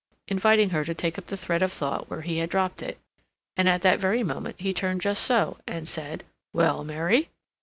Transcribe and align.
inviting 0.27 0.71
her 0.71 0.83
to 0.83 0.95
take 0.95 1.19
up 1.19 1.27
the 1.27 1.37
thread 1.37 1.61
of 1.61 1.71
thought 1.71 2.09
where 2.09 2.21
he 2.21 2.39
had 2.39 2.49
dropped 2.49 2.81
it. 2.81 2.97
And 3.55 3.69
at 3.69 3.83
that 3.83 3.99
very 3.99 4.23
moment 4.23 4.55
he 4.59 4.73
turned 4.73 5.01
just 5.01 5.21
so, 5.21 5.59
and 5.67 5.87
said: 5.87 6.23
"Well, 6.53 6.83
Mary?" 6.83 7.29